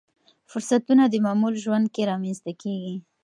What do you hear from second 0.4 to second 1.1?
فرصتونه